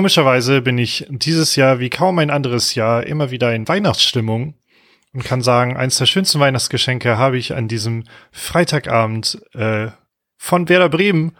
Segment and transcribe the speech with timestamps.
[0.00, 4.54] komischerweise bin ich dieses Jahr wie kaum ein anderes Jahr immer wieder in Weihnachtsstimmung
[5.12, 9.88] und kann sagen, eins der schönsten Weihnachtsgeschenke habe ich an diesem Freitagabend äh,
[10.38, 11.36] von Werder Bremen,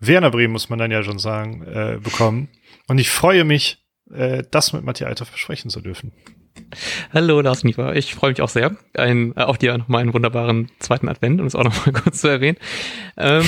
[0.00, 2.48] Werner Bremen muss man dann ja schon sagen, äh, bekommen.
[2.88, 3.78] Und ich freue mich,
[4.12, 6.10] äh, das mit Matthias Alter versprechen zu dürfen.
[7.12, 10.70] Hallo Lars Niefer, ich freue mich auch sehr ein, äh, auf dir nochmal einen wunderbaren
[10.78, 12.56] zweiten Advent, um es auch nochmal kurz zu erwähnen.
[13.16, 13.44] Ähm,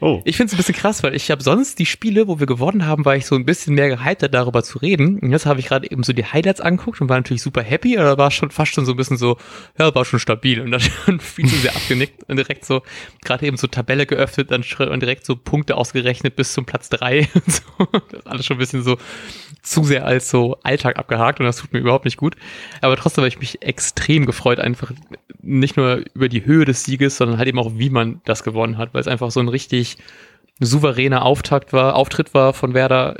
[0.00, 0.22] oh.
[0.24, 2.86] Ich finde es ein bisschen krass, weil ich habe sonst die Spiele, wo wir gewonnen
[2.86, 5.18] haben, war ich so ein bisschen mehr gehypter darüber zu reden.
[5.18, 7.98] Und jetzt habe ich gerade eben so die Highlights angeguckt und war natürlich super happy,
[7.98, 9.36] aber war schon fast schon so ein bisschen so,
[9.78, 10.70] ja, war schon stabil und
[11.06, 12.82] dann viel zu sehr abgenickt und direkt so,
[13.24, 17.28] gerade eben so Tabelle geöffnet dann und direkt so Punkte ausgerechnet bis zum Platz drei
[17.34, 17.62] und so.
[18.10, 18.96] Das ist alles schon ein bisschen so
[19.62, 22.36] zu sehr als so Alltag abgehakt und das tut mir überhaupt nicht gut.
[22.80, 24.92] Aber trotzdem habe ich mich extrem gefreut, einfach
[25.40, 28.78] nicht nur über die Höhe des Sieges, sondern halt eben auch, wie man das gewonnen
[28.78, 29.98] hat, weil es einfach so ein richtig
[30.60, 33.16] souveräner Auftakt war, Auftritt war von Werder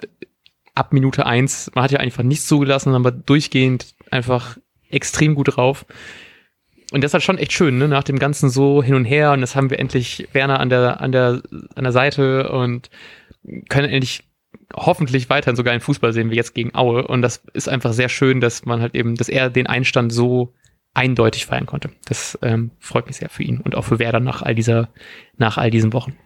[0.74, 1.70] ab Minute eins.
[1.74, 4.58] Man hat ja einfach nichts zugelassen, aber durchgehend einfach
[4.90, 5.86] extrem gut drauf.
[6.92, 7.88] Und das ist halt schon echt schön, ne?
[7.88, 11.00] Nach dem Ganzen so hin und her und jetzt haben wir endlich Werner an der,
[11.00, 11.42] an der,
[11.76, 12.90] an der Seite und
[13.68, 14.24] können endlich
[14.74, 17.06] hoffentlich weiterhin sogar einen Fußball sehen wie jetzt gegen Aue.
[17.06, 20.54] Und das ist einfach sehr schön, dass man halt eben, dass er den Einstand so
[20.94, 21.90] eindeutig feiern konnte.
[22.06, 24.88] Das ähm, freut mich sehr für ihn und auch für Werder nach all dieser,
[25.36, 26.16] nach all diesen Wochen.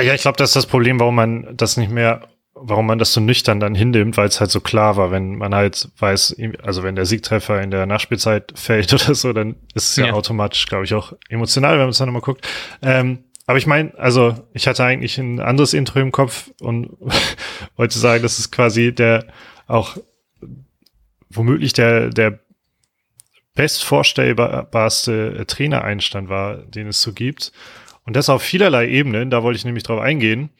[0.00, 3.12] Ja, ich glaube, das ist das Problem, warum man das nicht mehr, warum man das
[3.12, 6.82] so nüchtern dann hinnimmt, weil es halt so klar war, wenn man halt weiß, also
[6.82, 10.12] wenn der Siegtreffer in der Nachspielzeit fällt oder so, dann ist es ja, ja.
[10.12, 12.46] automatisch, glaube ich, auch emotional, wenn man es dann nochmal guckt.
[12.82, 16.90] Ähm, aber ich meine, also ich hatte eigentlich ein anderes Intro im Kopf und
[17.76, 19.26] wollte sagen, dass es quasi der
[19.66, 19.96] auch
[21.30, 22.40] womöglich der, der
[23.54, 27.52] bestvorstellbarste Trainereinstand war, den es so gibt.
[28.04, 30.50] Und das auf vielerlei Ebenen, da wollte ich nämlich drauf eingehen.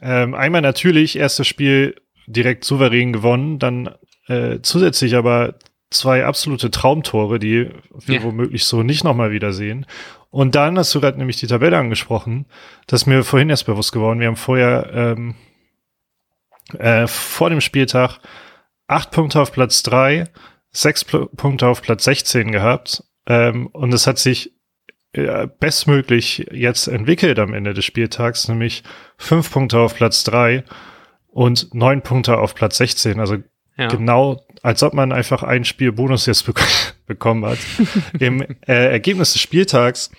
[0.00, 1.96] Ähm, einmal natürlich erstes Spiel
[2.28, 3.96] direkt souverän gewonnen, dann
[4.28, 5.56] äh, zusätzlich aber
[5.90, 7.70] zwei absolute Traumtore, die
[8.06, 8.22] wir ja.
[8.22, 9.84] womöglich so nicht nochmal wiedersehen.
[10.30, 12.46] Und dann hast du gerade nämlich die Tabelle angesprochen.
[12.86, 14.20] Das ist mir vorhin erst bewusst geworden.
[14.20, 15.34] Wir haben vorher ähm,
[16.78, 18.18] äh, vor dem Spieltag
[18.86, 20.28] acht Punkte auf Platz drei,
[20.70, 23.04] sechs P Punkte auf Platz 16 gehabt.
[23.26, 24.52] Ähm, und es hat sich
[25.12, 28.84] äh, bestmöglich jetzt entwickelt am Ende des Spieltags, nämlich
[29.16, 30.64] fünf Punkte auf Platz drei
[31.26, 33.18] und neun Punkte auf Platz 16.
[33.18, 33.38] Also
[33.80, 33.88] ja.
[33.88, 36.60] genau, als ob man einfach ein Spiel Bonus jetzt bek
[37.06, 37.58] bekommen hat.
[38.20, 40.10] Im äh, Ergebnis des Spieltags,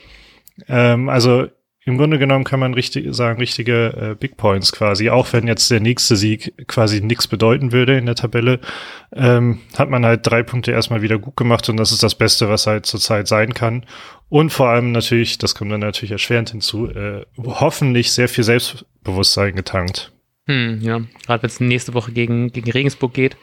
[0.68, 1.48] ähm, also
[1.84, 5.10] im Grunde genommen kann man richtig sagen, richtige äh, Big Points quasi.
[5.10, 8.60] Auch wenn jetzt der nächste Sieg quasi nichts bedeuten würde in der Tabelle,
[9.14, 12.50] ähm, hat man halt drei Punkte erstmal wieder gut gemacht und das ist das Beste,
[12.50, 13.86] was halt zurzeit sein kann.
[14.30, 19.56] Und vor allem natürlich, das kommt dann natürlich erschwerend hinzu, äh, hoffentlich sehr viel Selbstbewusstsein
[19.56, 20.12] getankt.
[20.48, 23.38] Hm, ja, gerade wenn es nächste Woche gegen, gegen Regensburg geht,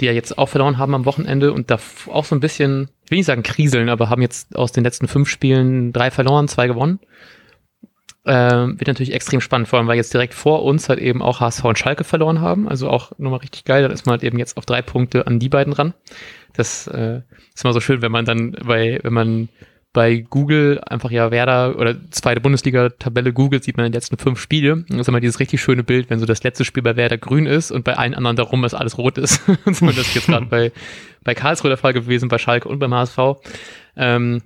[0.00, 1.78] die ja jetzt auch verloren haben am Wochenende und da
[2.08, 5.06] auch so ein bisschen, ich will nicht sagen kriseln, aber haben jetzt aus den letzten
[5.06, 6.98] fünf Spielen drei verloren, zwei gewonnen.
[8.26, 11.40] Ähm, wird natürlich extrem spannend, vor allem weil jetzt direkt vor uns halt eben auch
[11.40, 12.68] HSV und Schalke verloren haben.
[12.68, 13.82] Also auch nochmal richtig geil.
[13.82, 15.92] Dann ist man halt eben jetzt auf drei Punkte an die beiden ran.
[16.54, 17.20] Das äh,
[17.54, 19.48] ist immer so schön, wenn man dann bei, wenn man
[19.94, 24.84] bei Google einfach ja Werder oder zweite Bundesliga-Tabelle googelt, sieht man die letzten fünf Spiele.
[24.88, 27.46] Das ist immer dieses richtig schöne Bild, wenn so das letzte Spiel bei Werder grün
[27.46, 29.40] ist und bei allen anderen darum ist alles rot ist.
[29.64, 30.72] das ist jetzt gerade bei,
[31.22, 33.18] bei Karlsruhe der Fall gewesen, bei Schalke und beim HSV.
[33.96, 34.42] Ähm,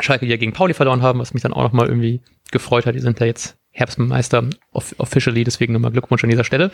[0.00, 2.94] Schalke, die ja gegen Pauli verloren haben, was mich dann auch nochmal irgendwie gefreut hat.
[2.94, 6.70] Die sind ja jetzt Herbstmeister off officially, deswegen nochmal Glückwunsch an dieser Stelle.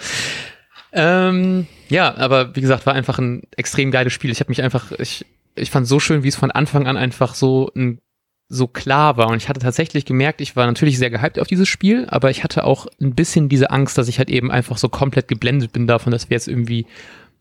[0.92, 4.30] Ähm, ja, aber wie gesagt, war einfach ein extrem geiles Spiel.
[4.30, 7.34] Ich habe mich einfach, ich ich fand so schön, wie es von Anfang an einfach
[7.34, 8.00] so ein
[8.48, 9.28] so klar war.
[9.28, 12.44] Und ich hatte tatsächlich gemerkt, ich war natürlich sehr gehypt auf dieses Spiel, aber ich
[12.44, 15.86] hatte auch ein bisschen diese Angst, dass ich halt eben einfach so komplett geblendet bin
[15.86, 16.86] davon, dass wir jetzt irgendwie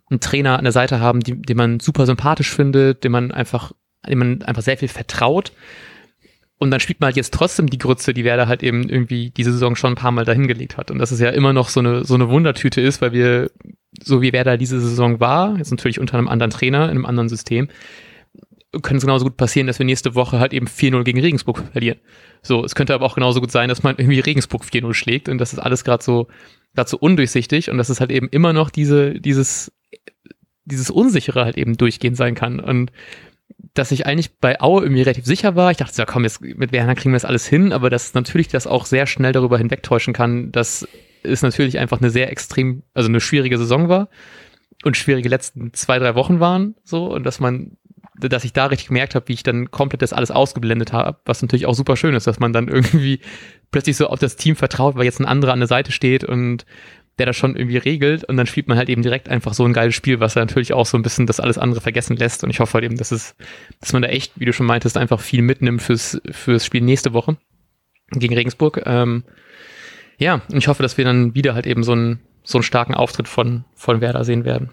[0.09, 3.71] einen Trainer an der Seite haben, die, den man super sympathisch findet, dem man einfach,
[4.07, 5.51] dem man einfach sehr viel vertraut.
[6.57, 9.51] Und dann spielt man halt jetzt trotzdem die Grütze, die Werder halt eben irgendwie diese
[9.51, 10.89] Saison schon ein paar Mal dahingelegt hat.
[10.89, 13.51] Und dass es ja immer noch so eine, so eine Wundertüte ist, weil wir,
[14.01, 17.29] so wie Werder diese Saison war, jetzt natürlich unter einem anderen Trainer, in einem anderen
[17.29, 17.67] System,
[18.81, 21.99] könnte es genauso gut passieren, dass wir nächste Woche halt eben 4-0 gegen Regensburg verlieren.
[22.41, 25.37] So, es könnte aber auch genauso gut sein, dass man irgendwie Regensburg 4-0 schlägt und
[25.39, 26.27] das ist alles gerade so,
[26.73, 29.71] gerade so undurchsichtig und dass es halt eben immer noch diese, dieses,
[30.65, 32.91] dieses Unsichere halt eben durchgehend sein kann und
[33.73, 35.71] dass ich eigentlich bei Aue irgendwie relativ sicher war.
[35.71, 38.47] Ich dachte, ja komm, jetzt mit Werner kriegen wir das alles hin, aber dass natürlich
[38.47, 40.87] das auch sehr schnell darüber hinwegtäuschen kann, dass
[41.23, 44.09] es natürlich einfach eine sehr extrem, also eine schwierige Saison war
[44.83, 47.77] und schwierige letzten zwei, drei Wochen waren, so, und dass man
[48.19, 51.41] dass ich da richtig gemerkt habe, wie ich dann komplett das alles ausgeblendet habe, was
[51.41, 53.19] natürlich auch super schön ist, dass man dann irgendwie
[53.71, 56.65] plötzlich so auf das Team vertraut, weil jetzt ein anderer an der Seite steht und
[57.17, 59.71] der das schon irgendwie regelt und dann spielt man halt eben direkt einfach so ein
[59.71, 62.59] geiles Spiel, was natürlich auch so ein bisschen das alles andere vergessen lässt und ich
[62.59, 63.35] hoffe halt eben, dass es,
[63.79, 67.13] dass man da echt, wie du schon meintest, einfach viel mitnimmt fürs, fürs Spiel nächste
[67.13, 67.37] Woche
[68.11, 68.81] gegen Regensburg.
[68.85, 69.23] Ähm,
[70.17, 72.93] ja, und ich hoffe, dass wir dann wieder halt eben so einen, so einen starken
[72.93, 74.71] Auftritt von, von Werder sehen werden.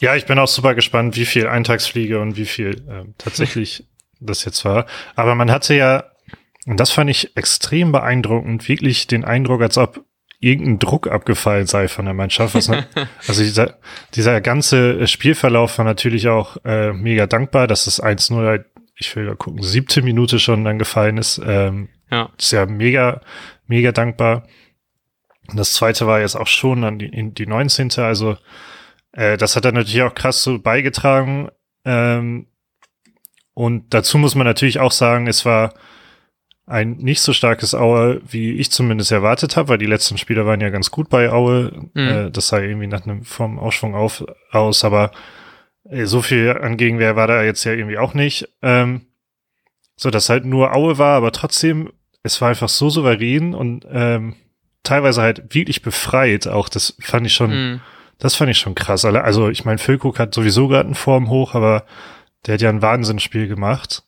[0.00, 3.86] Ja, ich bin auch super gespannt, wie viel Eintagsfliege und wie viel äh, tatsächlich
[4.20, 4.86] das jetzt war.
[5.16, 6.04] Aber man hatte ja,
[6.66, 10.04] und das fand ich extrem beeindruckend, wirklich den Eindruck, als ob
[10.40, 12.54] irgendein Druck abgefallen sei von der Mannschaft.
[12.54, 12.86] Was, ne,
[13.28, 13.78] also dieser,
[14.14, 18.66] dieser ganze Spielverlauf war natürlich auch äh, mega dankbar, dass das 1-0 halt,
[18.96, 21.40] ich will mal gucken, siebte Minute schon dann gefallen ist.
[21.44, 22.30] Ähm, ja.
[22.38, 23.20] Ist ja mega,
[23.66, 24.46] mega dankbar.
[25.48, 27.90] Und das zweite war jetzt auch schon dann die, in die 19.
[27.98, 28.36] Also
[29.14, 31.48] äh, das hat dann natürlich auch krass so beigetragen.
[31.84, 32.46] Ähm,
[33.54, 35.74] und dazu muss man natürlich auch sagen, es war
[36.66, 40.60] ein nicht so starkes Aue, wie ich zumindest erwartet habe, weil die letzten Spieler waren
[40.60, 41.88] ja ganz gut bei Aue.
[41.94, 42.08] Mhm.
[42.08, 45.12] Äh, das sah irgendwie nach einem vom Ausschwung auf, aus, aber
[45.88, 48.48] äh, so viel an Gegenwehr war da jetzt ja irgendwie auch nicht.
[48.62, 49.02] Ähm,
[49.96, 54.34] so dass halt nur Aue war, aber trotzdem, es war einfach so souverän und ähm,
[54.82, 56.48] teilweise halt wirklich befreit.
[56.48, 57.80] Auch das fand ich schon, mhm.
[58.24, 59.04] Das fand ich schon krass.
[59.04, 61.84] Also ich meine, Füllkrug hat sowieso gerade einen Form hoch, aber
[62.46, 64.02] der hat ja ein Wahnsinnsspiel gemacht.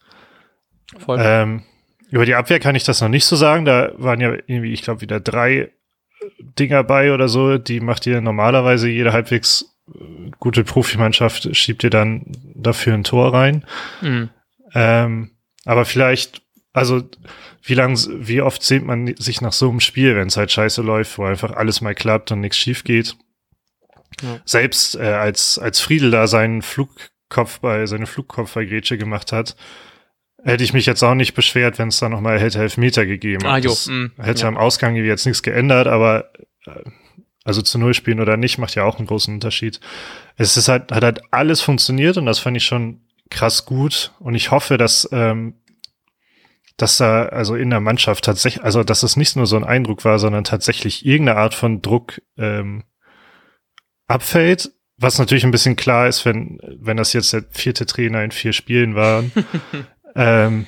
[0.98, 1.18] Voll.
[1.20, 1.64] Ähm,
[2.08, 3.66] über die Abwehr kann ich das noch nicht so sagen.
[3.66, 5.70] Da waren ja irgendwie, ich glaube, wieder drei
[6.40, 7.58] Dinger bei oder so.
[7.58, 12.24] Die macht ihr normalerweise jede halbwegs äh, gute Profimannschaft, schiebt ihr dann
[12.54, 13.66] dafür ein Tor rein.
[14.00, 14.30] Mhm.
[14.72, 15.32] Ähm,
[15.66, 16.40] aber vielleicht,
[16.72, 17.02] also
[17.62, 20.80] wie lang, wie oft sehnt man sich nach so einem Spiel, wenn es halt scheiße
[20.80, 23.14] läuft, wo einfach alles mal klappt und nichts schief geht.
[24.22, 24.40] Ja.
[24.44, 29.56] Selbst äh, als, als Friedel da seinen Flugkopf bei, seine Flugkopfballgrätsche gemacht hat,
[30.42, 33.44] hätte ich mich jetzt auch nicht beschwert, wenn es da nochmal hätte Elfmeter gegeben.
[33.46, 34.48] Ah, jo, mm, hätte ja.
[34.48, 36.30] am Ausgang jetzt nichts geändert, aber
[36.66, 36.84] äh,
[37.44, 39.80] also zu Null spielen oder nicht, macht ja auch einen großen Unterschied.
[40.36, 44.12] Es ist halt, hat halt alles funktioniert und das fand ich schon krass gut.
[44.18, 45.54] Und ich hoffe, dass, ähm,
[46.76, 50.04] dass da also in der Mannschaft tatsächlich, also dass es nicht nur so ein Eindruck
[50.04, 52.82] war, sondern tatsächlich irgendeine Art von Druck ähm,
[54.06, 54.70] abfällt.
[54.98, 58.54] Was natürlich ein bisschen klar ist, wenn, wenn das jetzt der vierte Trainer in vier
[58.54, 59.24] Spielen war.
[60.14, 60.66] ähm,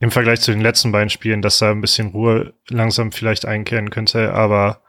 [0.00, 3.90] Im Vergleich zu den letzten beiden Spielen, dass da ein bisschen Ruhe langsam vielleicht einkehren
[3.90, 4.82] könnte, aber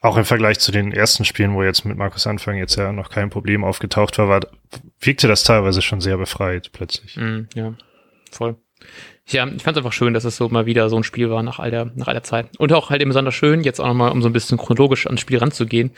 [0.00, 3.10] auch im Vergleich zu den ersten Spielen, wo jetzt mit Markus Anfang jetzt ja noch
[3.10, 4.40] kein Problem aufgetaucht war, war
[5.00, 7.16] wirkte das teilweise schon sehr befreit plötzlich.
[7.16, 7.74] Mm, ja,
[8.30, 8.56] voll.
[9.26, 11.42] Ja, ich fand es einfach schön, dass es so mal wieder so ein Spiel war
[11.42, 12.56] nach all der, nach all der Zeit.
[12.58, 15.20] Und auch halt eben besonders schön, jetzt auch nochmal, um so ein bisschen chronologisch ans
[15.20, 15.90] Spiel ranzugehen,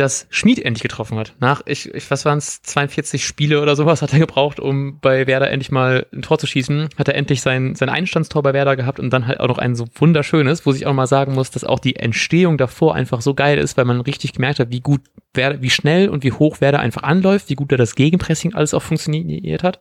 [0.00, 1.34] dass Schmied endlich getroffen hat.
[1.40, 5.26] Nach, ich, ich was waren es, 42 Spiele oder sowas hat er gebraucht, um bei
[5.26, 6.88] Werder endlich mal ein Tor zu schießen.
[6.96, 9.76] Hat er endlich sein, sein Einstandstor bei Werder gehabt und dann halt auch noch ein
[9.76, 13.34] so wunderschönes, wo ich auch mal sagen muss, dass auch die Entstehung davor einfach so
[13.34, 15.02] geil ist, weil man richtig gemerkt hat, wie gut
[15.34, 18.74] Werder, wie schnell und wie hoch Werder einfach anläuft, wie gut da das Gegenpressing alles
[18.74, 19.80] auch funktioniert hat.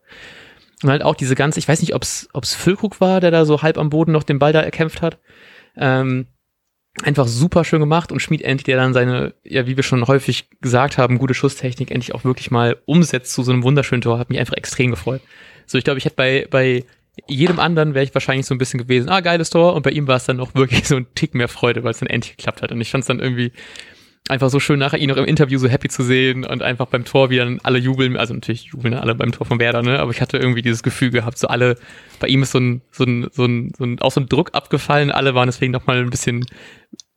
[0.83, 3.61] Und halt auch diese ganze, ich weiß nicht, ob es Füllkrug war, der da so
[3.61, 5.17] halb am Boden noch den Ball da erkämpft hat.
[5.75, 6.27] Ähm,
[7.03, 10.49] einfach super schön gemacht und Schmied endlich, der dann seine, ja, wie wir schon häufig
[10.61, 14.29] gesagt haben, gute Schusstechnik endlich auch wirklich mal umsetzt zu so einem wunderschönen Tor, hat
[14.29, 15.21] mich einfach extrem gefreut.
[15.65, 16.83] So, ich glaube, ich hätte bei, bei
[17.27, 20.07] jedem anderen wäre ich wahrscheinlich so ein bisschen gewesen, ah, geiles Tor, und bei ihm
[20.07, 22.61] war es dann noch wirklich so ein Tick mehr Freude, weil es dann endlich geklappt
[22.61, 22.71] hat.
[22.71, 23.51] Und ich fand es dann irgendwie
[24.29, 27.05] einfach so schön, nachher ihn noch im Interview so happy zu sehen und einfach beim
[27.05, 29.99] Tor wieder alle jubeln, also natürlich jubeln alle beim Tor von Werder, ne?
[29.99, 31.77] Aber ich hatte irgendwie dieses Gefühl gehabt, so alle,
[32.19, 34.51] bei ihm ist so ein, so ein, so ein, so ein auch so ein Druck
[34.53, 36.45] abgefallen, alle waren deswegen nochmal ein bisschen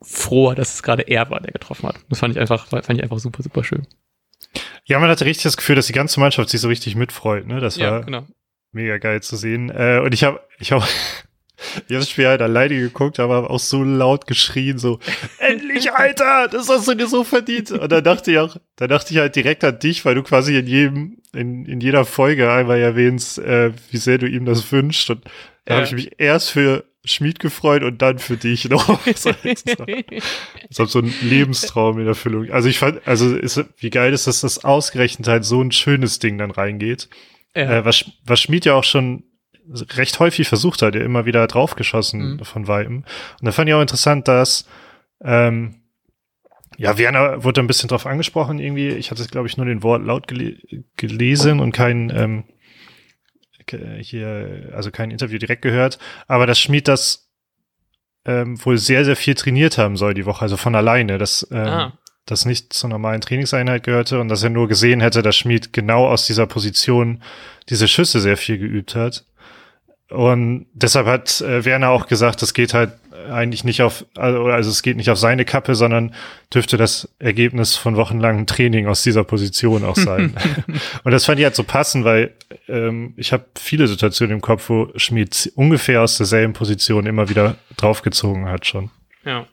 [0.01, 1.97] froher, dass es gerade er war, der getroffen hat.
[2.09, 3.87] Das fand ich einfach, fand ich einfach super, super schön.
[4.85, 7.61] Ja, man hatte richtig das Gefühl, dass die ganze Mannschaft sich so richtig mitfreut, ne?
[7.61, 8.27] Das war ja, genau.
[8.73, 9.71] mega geil zu sehen.
[9.71, 10.85] Äh, und ich habe, ich habe
[11.75, 14.99] ich habe das Spiel halt alleine geguckt, aber auch so laut geschrien, so,
[15.39, 17.71] endlich, Alter, das hast du dir so verdient.
[17.71, 20.57] Und dann dachte ich auch, da dachte ich halt direkt an dich, weil du quasi
[20.57, 25.11] in jedem, in, in jeder Folge einmal erwähnst, äh, wie sehr du ihm das wünschst.
[25.11, 25.25] Und
[25.65, 25.77] da ja.
[25.77, 29.01] habe ich mich erst für Schmied gefreut und dann für dich noch.
[29.05, 32.51] das ist so ein Lebenstraum in Erfüllung.
[32.51, 36.21] Also ich fand, also ist, wie geil ist das, dass ausgerechnet halt so ein schönes
[36.21, 37.09] Ding dann reingeht.
[37.57, 37.79] Ja.
[37.79, 39.25] Äh, was, was Schmied ja auch schon
[39.97, 42.45] recht häufig versucht hat, er immer wieder draufgeschossen mhm.
[42.45, 43.05] von Weitem.
[43.41, 44.67] Und da fand ich auch interessant, dass
[45.23, 45.83] ähm,
[46.79, 48.89] ja, Werner wurde ein bisschen drauf angesprochen irgendwie.
[48.89, 50.57] Ich hatte, glaube ich, nur den Wort laut gele
[50.97, 52.45] gelesen und kein ähm,
[54.01, 55.99] hier, also kein Interview direkt gehört.
[56.27, 57.31] Aber dass Schmid das
[58.25, 61.67] ähm, wohl sehr, sehr viel trainiert haben soll die Woche, also von alleine, dass ähm,
[61.67, 61.93] ah.
[62.27, 66.07] das nicht zur normalen Trainingseinheit gehörte und dass er nur gesehen hätte, dass Schmid genau
[66.07, 67.23] aus dieser Position
[67.69, 69.25] diese Schüsse sehr viel geübt hat
[70.13, 72.93] Und deshalb hat äh, Werner auch gesagt, das geht halt
[73.31, 76.15] eigentlich nicht auf, also, also es geht nicht auf seine Kappe, sondern
[76.53, 80.35] dürfte das Ergebnis von wochenlangem Training aus dieser Position auch sein.
[81.05, 82.35] und das fand ich halt so passend, weil
[82.69, 87.57] ähm, ich habe viele Situationen im Kopf, wo Schmied ungefähr aus derselben Position immer wieder
[87.77, 88.91] draufgezogen hat schon.
[89.25, 89.47] Ja,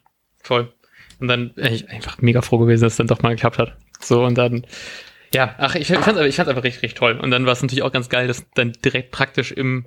[0.43, 0.73] voll.
[1.19, 3.77] Und dann äh, ich einfach mega froh gewesen, dass es dann doch mal geklappt hat.
[4.01, 4.65] So, und dann,
[5.33, 7.19] ja, ach, ich, ich fand's aber, ich fand's einfach richtig, richtig toll.
[7.19, 9.85] Und dann war es natürlich auch ganz geil, dass dann direkt praktisch im,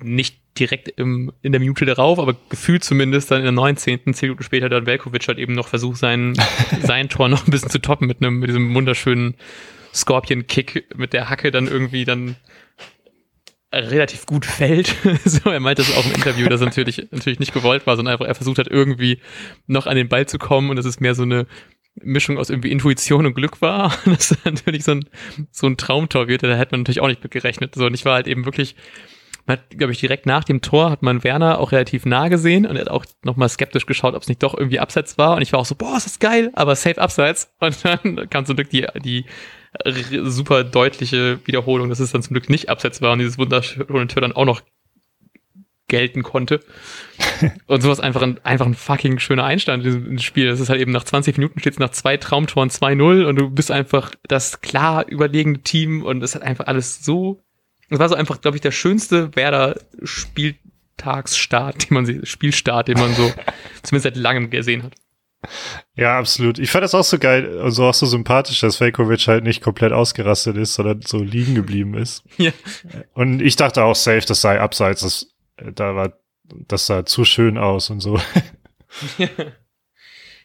[0.00, 4.14] nicht direkt im, in der Minute darauf, aber gefühlt zumindest dann in der 19.
[4.14, 6.34] zehn Minuten später dann Velkovic hat eben noch versucht, sein,
[6.82, 9.34] sein Tor noch ein bisschen zu toppen mit einem, mit diesem wunderschönen
[9.94, 12.36] Scorpion-Kick mit der Hacke dann irgendwie dann
[13.72, 14.94] relativ gut fällt.
[15.24, 18.12] so, er meinte es auch im Interview, dass es natürlich, natürlich nicht gewollt war, sondern
[18.12, 19.20] einfach er versucht hat, irgendwie
[19.66, 21.46] noch an den Ball zu kommen und dass es mehr so eine
[22.02, 23.96] Mischung aus irgendwie Intuition und Glück war.
[24.04, 25.08] dass das natürlich so ein,
[25.50, 27.74] so ein Traumtor wird, da hätte man natürlich auch nicht mit gerechnet.
[27.74, 28.76] So, und ich war halt eben wirklich,
[29.46, 32.66] man hat, glaube ich, direkt nach dem Tor hat man Werner auch relativ nah gesehen
[32.66, 35.36] und er hat auch nochmal skeptisch geschaut, ob es nicht doch irgendwie abseits war.
[35.36, 37.52] Und ich war auch so, boah, ist das geil, aber safe abseits.
[37.60, 39.24] Und dann kam zum Glück die, die
[40.24, 44.20] super deutliche Wiederholung, dass es dann zum Glück nicht abseits war und dieses wunderschöne Tor
[44.22, 44.62] dann auch noch
[45.88, 46.60] gelten konnte.
[47.66, 50.48] und sowas einfach ein, einfach ein fucking schöner Einstand in diesem Spiel.
[50.48, 53.50] Das ist halt eben nach 20 Minuten steht es nach zwei Traumtoren 2-0 und du
[53.50, 57.42] bist einfach das klar überlegene Team und es hat einfach alles so,
[57.88, 63.14] es war so einfach, glaube ich, der schönste Werder Spieltagsstart, den man, Spielstart, den man
[63.14, 63.32] so
[63.82, 64.94] zumindest seit langem gesehen hat.
[65.94, 66.58] Ja, absolut.
[66.58, 69.62] Ich fand das auch so geil und so auch so sympathisch, dass Velkovic halt nicht
[69.62, 72.24] komplett ausgerastet ist, sondern so liegen geblieben ist.
[72.38, 72.52] Ja.
[73.14, 76.12] Und ich dachte auch safe, das sei abseits, das, da war,
[76.44, 78.20] das sah zu schön aus und so.
[79.18, 79.28] Ja.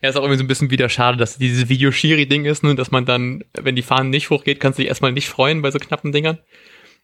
[0.01, 2.73] Ja, ist auch irgendwie so ein bisschen wieder schade, dass dieses Video-Schiri-Ding ist, ne?
[2.73, 5.69] dass man dann, wenn die Fahnen nicht hochgeht, kannst du dich erstmal nicht freuen bei
[5.69, 6.39] so knappen Dingern.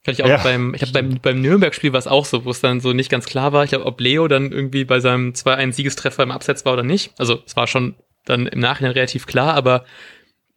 [0.07, 2.61] Ich auch ja, beim, ich habe beim, beim Nürnberg-Spiel war es auch so, wo es
[2.61, 3.63] dann so nicht ganz klar war.
[3.63, 7.11] Ich glaube, ob Leo dann irgendwie bei seinem 2-1-Siegestreffer im Abseits war oder nicht.
[7.17, 9.85] Also es war schon dann im Nachhinein relativ klar, aber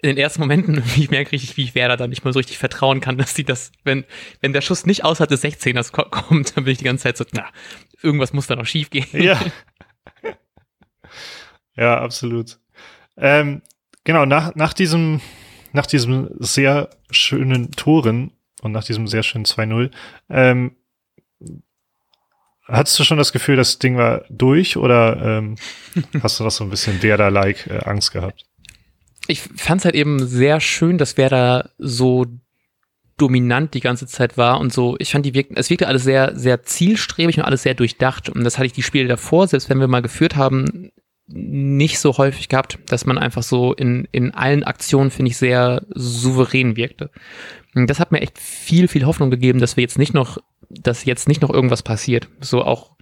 [0.02, 2.38] in den ersten Momenten, wie ich merke richtig, wie ich Werder da nicht mal so
[2.38, 4.04] richtig vertrauen kann, dass sie das, wenn,
[4.40, 7.24] wenn der Schuss nicht außerhalb des 16ers kommt, dann bin ich die ganze Zeit so,
[7.32, 7.46] na,
[8.02, 9.06] irgendwas muss da noch schief gehen.
[9.12, 9.40] Ja.
[11.76, 12.58] ja, absolut.
[13.16, 13.62] Ähm,
[14.04, 15.20] genau, nach, nach diesem,
[15.72, 19.90] nach diesem sehr schönen Toren und nach diesem sehr schönen 2-0,
[20.28, 20.76] ähm,
[22.70, 25.56] Hattest du schon das Gefühl, das Ding war durch oder ähm,
[26.22, 28.44] hast du noch so ein bisschen Werder-like äh, Angst gehabt?
[29.26, 32.26] Ich fand es halt eben sehr schön, dass Werder so
[33.16, 36.36] dominant die ganze Zeit war und so, ich fand die wirkten, es wirkte alles sehr,
[36.38, 38.28] sehr zielstrebig und alles sehr durchdacht.
[38.28, 40.90] Und das hatte ich die Spiele davor, selbst wenn wir mal geführt haben,
[41.26, 45.84] nicht so häufig gehabt, dass man einfach so in, in allen Aktionen, finde ich, sehr
[45.94, 47.10] souverän wirkte.
[47.74, 51.28] Das hat mir echt viel, viel Hoffnung gegeben, dass wir jetzt nicht noch, dass jetzt
[51.28, 52.28] nicht noch irgendwas passiert.
[52.40, 52.96] So auch,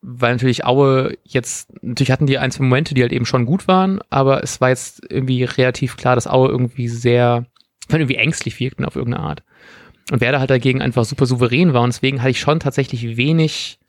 [0.00, 3.68] weil natürlich Aue jetzt, natürlich hatten die ein, zwei Momente, die halt eben schon gut
[3.68, 7.46] waren, aber es war jetzt irgendwie relativ klar, dass Aue irgendwie sehr,
[7.90, 9.42] irgendwie ängstlich wirkten auf irgendeine Art.
[10.10, 13.80] Und Werder halt dagegen einfach super souverän war und deswegen hatte ich schon tatsächlich wenig,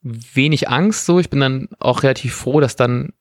[0.00, 1.20] wenig Angst so.
[1.20, 3.12] Ich bin dann auch relativ froh, dass dann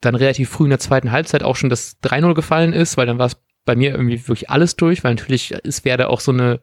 [0.00, 3.18] dann relativ früh in der zweiten Halbzeit auch schon das 3-0 gefallen ist, weil dann
[3.18, 6.60] war es bei mir irgendwie wirklich alles durch, weil natürlich ist Werder auch so eine,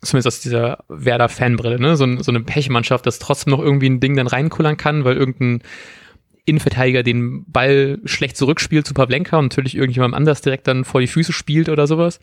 [0.00, 4.16] zumindest aus dieser Werder-Fanbrille, ne, so, so eine Pechmannschaft, das trotzdem noch irgendwie ein Ding
[4.16, 5.62] dann reinkullern kann, weil irgendein
[6.46, 11.06] Innenverteidiger den Ball schlecht zurückspielt zu Pavlenka und natürlich irgendjemand anders direkt dann vor die
[11.06, 12.18] Füße spielt oder sowas.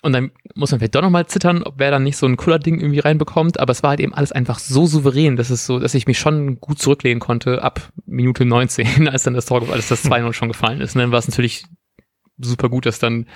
[0.00, 2.60] Und dann muss man vielleicht doch nochmal zittern, ob wer dann nicht so ein cooler
[2.60, 3.58] Ding irgendwie reinbekommt.
[3.58, 6.18] Aber es war halt eben alles einfach so souverän, dass es so, dass ich mich
[6.18, 10.48] schon gut zurücklehnen konnte ab Minute 19, als dann das Tor, als das 2-0 schon
[10.48, 10.94] gefallen ist.
[10.94, 11.64] Und dann war es natürlich
[12.38, 13.26] super gut, dass dann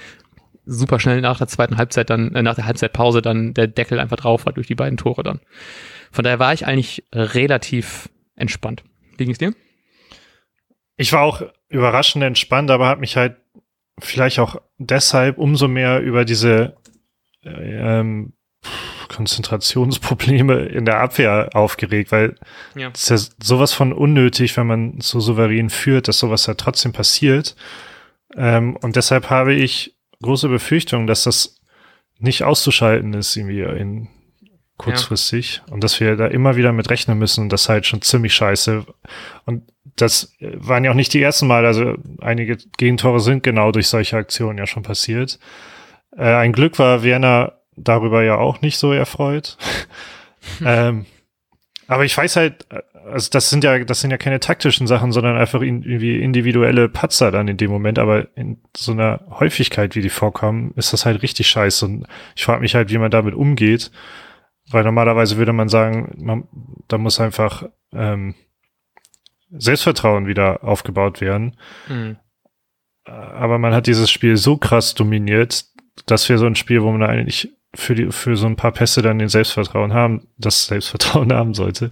[0.65, 4.17] super schnell nach der zweiten Halbzeit dann, äh, nach der Halbzeitpause dann der Deckel einfach
[4.17, 5.41] drauf war durch die beiden Tore dann.
[6.11, 8.85] Von daher war ich eigentlich relativ entspannt.
[9.17, 9.55] Wie ging es dir?
[10.97, 13.37] Ich war auch überraschend entspannt, aber habe mich halt
[13.99, 16.77] vielleicht auch deshalb umso mehr über diese
[17.45, 18.35] ähm,
[19.09, 22.37] Konzentrationsprobleme in der Abwehr aufgeregt, weil
[22.75, 22.91] ja.
[22.95, 26.93] es ist ja sowas von unnötig, wenn man so souverän führt, dass sowas ja trotzdem
[26.93, 27.57] passiert.
[28.37, 31.57] Ähm, und deshalb habe ich große Befürchtungen, dass das
[32.19, 34.09] nicht auszuschalten ist, irgendwie in
[34.79, 35.63] kurzfristig.
[35.67, 35.75] Ja.
[35.75, 37.43] Und dass wir da immer wieder mit rechnen müssen.
[37.43, 38.85] Und das ist halt schon ziemlich scheiße.
[39.45, 39.63] Und
[39.97, 41.67] das waren ja auch nicht die ersten Mal.
[41.67, 45.39] Also einige Gegentore sind genau durch solche Aktionen ja schon passiert.
[46.17, 49.57] Äh, ein Glück war Werner darüber ja auch nicht so erfreut.
[50.65, 51.07] ähm,
[51.87, 52.67] Aber ich weiß halt,
[53.05, 57.31] also das sind ja, das sind ja keine taktischen Sachen, sondern einfach irgendwie individuelle Patzer
[57.31, 57.99] dann in dem Moment.
[57.99, 61.85] Aber in so einer Häufigkeit, wie die vorkommen, ist das halt richtig scheiße.
[61.85, 62.07] Und
[62.37, 63.91] ich frage mich halt, wie man damit umgeht.
[64.71, 66.49] Weil normalerweise würde man sagen, man,
[66.89, 68.35] da muss einfach ähm,
[69.51, 71.57] Selbstvertrauen wieder aufgebaut werden.
[71.89, 72.17] Mhm.
[73.05, 75.65] Aber man hat dieses Spiel so krass dominiert,
[76.07, 79.03] dass wir so ein Spiel, wo man eigentlich für die, für so ein paar Pässe
[79.03, 81.91] dann den Selbstvertrauen haben, das Selbstvertrauen haben sollte.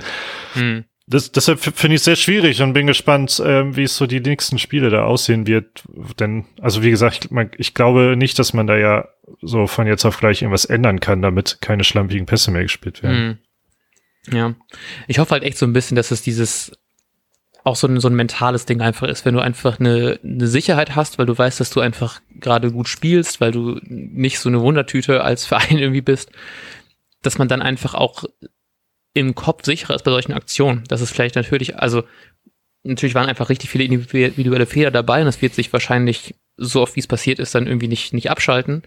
[0.54, 0.84] Mhm.
[1.10, 4.20] Das, deshalb finde ich es sehr schwierig und bin gespannt, äh, wie es so die
[4.20, 5.82] nächsten Spiele da aussehen wird.
[6.20, 9.08] Denn, also wie gesagt, ich, man, ich glaube nicht, dass man da ja
[9.42, 13.40] so von jetzt auf gleich irgendwas ändern kann, damit keine schlampigen Pässe mehr gespielt werden.
[14.28, 14.34] Mhm.
[14.36, 14.54] Ja.
[15.08, 16.72] Ich hoffe halt echt so ein bisschen, dass es dieses
[17.64, 20.94] auch so ein, so ein mentales Ding einfach ist, wenn du einfach eine, eine Sicherheit
[20.94, 24.60] hast, weil du weißt, dass du einfach gerade gut spielst, weil du nicht so eine
[24.60, 26.30] Wundertüte als Verein irgendwie bist,
[27.22, 28.24] dass man dann einfach auch
[29.14, 30.84] im Kopf sicherer ist bei solchen Aktionen.
[30.88, 32.04] Das ist vielleicht natürlich, also
[32.82, 36.94] natürlich waren einfach richtig viele individuelle Fehler dabei und das wird sich wahrscheinlich so oft
[36.96, 38.82] wie es passiert ist dann irgendwie nicht, nicht abschalten.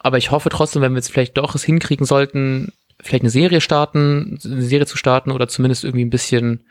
[0.00, 3.60] Aber ich hoffe trotzdem, wenn wir jetzt vielleicht doch es hinkriegen sollten, vielleicht eine Serie
[3.60, 6.64] starten, eine Serie zu starten oder zumindest irgendwie ein bisschen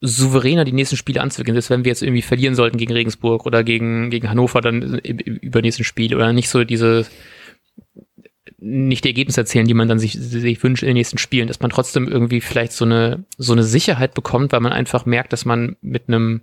[0.00, 1.54] souveräner die nächsten Spiele anzugehen.
[1.54, 5.18] Selbst wenn wir jetzt irgendwie verlieren sollten gegen Regensburg oder gegen, gegen Hannover dann im
[5.18, 7.06] übernächsten Spiel oder nicht so diese,
[8.62, 11.60] nicht die Ergebnisse erzählen, die man dann sich, sich wünscht in den nächsten Spielen, dass
[11.60, 15.44] man trotzdem irgendwie vielleicht so eine, so eine Sicherheit bekommt, weil man einfach merkt, dass
[15.44, 16.42] man mit einem,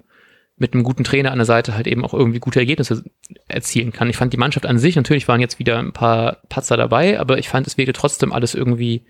[0.58, 3.06] mit einem guten Trainer an der Seite halt eben auch irgendwie gute Ergebnisse
[3.48, 4.10] erzielen kann.
[4.10, 7.38] Ich fand die Mannschaft an sich, natürlich waren jetzt wieder ein paar Patzer dabei, aber
[7.38, 9.06] ich fand, es wirkte trotzdem alles irgendwie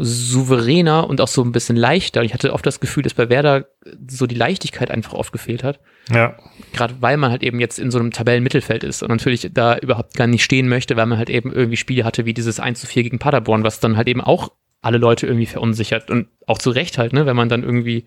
[0.00, 2.22] souveräner und auch so ein bisschen leichter.
[2.22, 3.66] Ich hatte oft das Gefühl, dass bei Werder
[4.08, 5.80] so die Leichtigkeit einfach oft gefehlt hat.
[6.12, 6.36] Ja.
[6.72, 10.14] Gerade weil man halt eben jetzt in so einem Tabellenmittelfeld ist und natürlich da überhaupt
[10.14, 12.86] gar nicht stehen möchte, weil man halt eben irgendwie Spiele hatte wie dieses 1 zu
[12.86, 16.70] 4 gegen Paderborn, was dann halt eben auch alle Leute irgendwie verunsichert und auch zu
[16.70, 18.04] Recht halt, ne, wenn man dann irgendwie,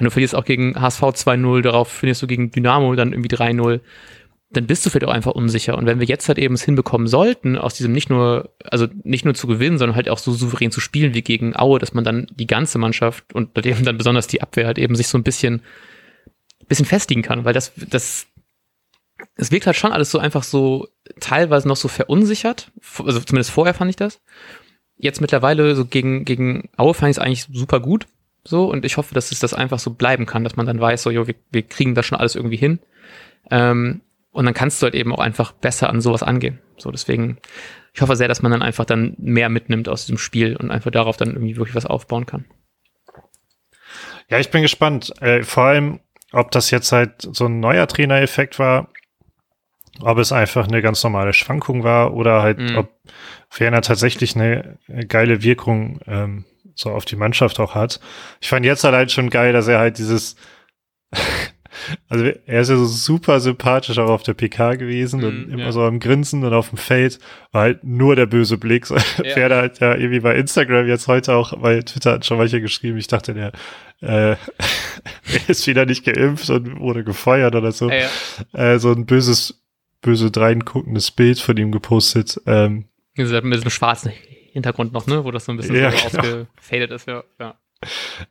[0.00, 3.80] du verlierst auch gegen HSV 2-0, darauf findest du gegen Dynamo dann irgendwie 3-0
[4.50, 5.76] dann bist du vielleicht auch einfach unsicher.
[5.76, 9.24] Und wenn wir jetzt halt eben es hinbekommen sollten, aus diesem nicht nur, also nicht
[9.24, 12.04] nur zu gewinnen, sondern halt auch so souverän zu spielen wie gegen Aue, dass man
[12.04, 15.22] dann die ganze Mannschaft und eben dann besonders die Abwehr halt eben sich so ein
[15.22, 15.62] bisschen,
[16.66, 18.26] bisschen festigen kann, weil das, das,
[19.36, 20.88] es wirkt halt schon alles so einfach so
[21.20, 22.70] teilweise noch so verunsichert.
[23.04, 24.20] Also zumindest vorher fand ich das.
[24.96, 28.06] Jetzt mittlerweile so gegen, gegen Aue fand ich es eigentlich super gut.
[28.44, 31.02] So, und ich hoffe, dass es das einfach so bleiben kann, dass man dann weiß,
[31.02, 32.78] so, jo, wir, wir kriegen das schon alles irgendwie hin.
[33.50, 36.60] Ähm, und dann kannst du halt eben auch einfach besser an sowas angehen.
[36.76, 37.38] So, deswegen,
[37.92, 40.90] ich hoffe sehr, dass man dann einfach dann mehr mitnimmt aus diesem Spiel und einfach
[40.90, 42.44] darauf dann irgendwie wirklich was aufbauen kann.
[44.30, 45.12] Ja, ich bin gespannt.
[45.22, 46.00] Äh, vor allem,
[46.32, 48.90] ob das jetzt halt so ein neuer Trainereffekt war,
[50.00, 52.76] ob es einfach eine ganz normale Schwankung war oder halt, mhm.
[52.76, 52.92] ob
[53.56, 57.98] Werner tatsächlich eine geile Wirkung ähm, so auf die Mannschaft auch hat.
[58.40, 60.36] Ich fand jetzt halt schon geil, dass er halt dieses
[62.08, 65.64] also er ist ja so super sympathisch auch auf der PK gewesen mm, und immer
[65.64, 65.72] ja.
[65.72, 67.18] so am Grinsen und auf dem Feld
[67.52, 68.86] war halt nur der böse Blick.
[68.86, 69.32] So, ja.
[69.32, 72.98] Pferde halt ja irgendwie bei Instagram jetzt heute auch, bei Twitter hat schon welche geschrieben,
[72.98, 73.52] ich dachte, der
[74.00, 74.38] äh, er
[75.48, 77.90] ist wieder nicht geimpft und wurde gefeuert oder so.
[77.90, 78.08] Ja,
[78.52, 79.64] äh, so ein böses,
[80.00, 82.40] böse dreinguckendes Bild von ihm gepostet.
[82.46, 84.12] Ähm, mit diesem schwarzen
[84.52, 86.22] Hintergrund noch, ne, wo das so ein bisschen ja, so genau.
[86.22, 87.24] ausgefadet ist, ja.
[87.40, 87.58] Ja.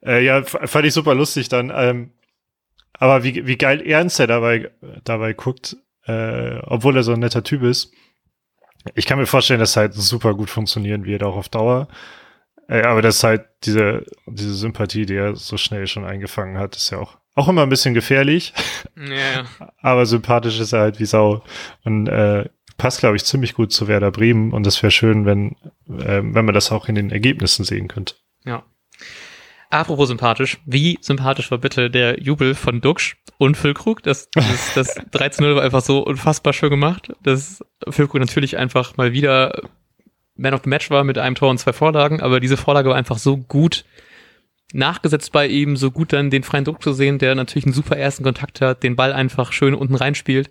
[0.05, 1.71] Äh, ja, fand ich super lustig dann.
[1.73, 2.11] Ähm,
[2.99, 4.71] aber wie, wie geil ernst er dabei,
[5.03, 7.91] dabei guckt, äh, obwohl er so ein netter Typ ist.
[8.95, 11.87] Ich kann mir vorstellen, dass halt super gut funktionieren wird, auch auf Dauer.
[12.67, 16.75] Äh, aber das ist halt diese, diese Sympathie, die er so schnell schon eingefangen hat,
[16.75, 18.53] ist ja auch, auch immer ein bisschen gefährlich.
[18.95, 19.45] Ja.
[19.81, 21.43] aber sympathisch ist er halt wie Sau.
[21.83, 24.53] Und äh, passt, glaube ich, ziemlich gut zu Werder Bremen.
[24.53, 25.55] Und das wäre schön, wenn,
[25.87, 28.15] äh, wenn man das auch in den Ergebnissen sehen könnte.
[28.45, 28.63] Ja.
[29.69, 34.01] Apropos sympathisch, wie sympathisch war bitte der Jubel von Duxch und Füllkrug?
[34.03, 39.11] Das, das, das 13-0 war einfach so unfassbar schön gemacht, dass Füllkrug natürlich einfach mal
[39.11, 39.61] wieder
[40.35, 42.95] Man of the Match war mit einem Tor und zwei Vorlagen, aber diese Vorlage war
[42.95, 43.83] einfach so gut
[44.73, 47.97] nachgesetzt bei ihm, so gut dann den freien Druck zu sehen, der natürlich einen super
[47.97, 50.49] ersten Kontakt hat, den Ball einfach schön unten reinspielt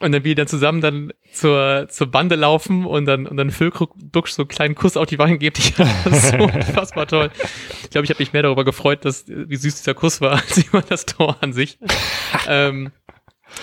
[0.00, 3.94] und dann wie dann zusammen dann zur, zur Bande laufen und dann, und dann Füllkrug
[4.26, 5.58] so einen kleinen Kuss auf die Wangen gibt.
[5.58, 7.30] Ich das so unfassbar toll.
[7.82, 10.58] Ich glaube, ich habe mich mehr darüber gefreut, dass, wie süß dieser Kuss war, als
[10.58, 11.78] über das Tor an sich.
[12.48, 12.90] ähm,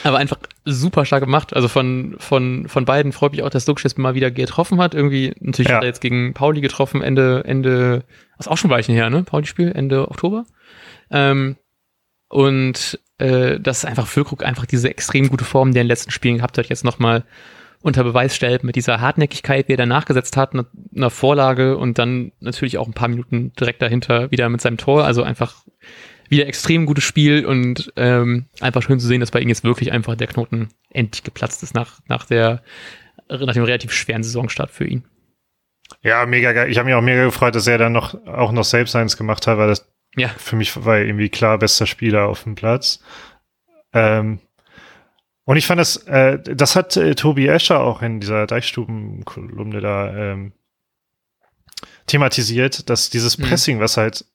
[0.04, 1.56] aber einfach super stark gemacht.
[1.56, 4.94] Also von, von, von beiden freut mich auch, dass Duxch jetzt mal wieder getroffen hat.
[4.94, 5.78] Irgendwie, natürlich ja.
[5.78, 8.04] hat er jetzt gegen Pauli getroffen, Ende, Ende,
[8.38, 9.24] was auch schon Weichen her, ne?
[9.24, 10.46] Pauli-Spiel, Ende Oktober.
[11.10, 11.58] Ähm,
[12.30, 16.12] und äh, dass einfach Füllkrug einfach diese extrem gute Form, die er in den letzten
[16.12, 17.24] Spielen gehabt hat, jetzt nochmal
[17.82, 22.32] unter Beweis stellt mit dieser Hartnäckigkeit, die er danach gesetzt hat, einer Vorlage und dann
[22.40, 25.06] natürlich auch ein paar Minuten direkt dahinter wieder mit seinem Tor.
[25.06, 25.64] Also einfach
[26.30, 29.92] wieder extrem gutes Spiel und ähm, einfach schön zu sehen, dass bei ihm jetzt wirklich
[29.92, 32.64] einfach der Knoten endlich geplatzt ist nach, nach, der,
[33.30, 35.06] nach dem relativ schweren Saisonstart für ihn.
[36.02, 36.70] Ja, mega geil.
[36.70, 39.48] Ich habe mich auch mega gefreut, dass er dann noch auch noch selbst eins gemacht
[39.48, 40.28] hat, weil das ja.
[40.30, 43.02] für mich war irgendwie klar bester Spieler auf dem Platz.
[43.94, 44.40] Ähm,
[45.48, 50.14] und ich fand das, äh, das hat äh, Tobi Escher auch in dieser Deichstuben-Kolumne da
[50.14, 50.52] ähm,
[52.06, 53.44] thematisiert, dass dieses mhm.
[53.44, 53.82] Pressing, mhm.
[53.82, 54.26] was halt,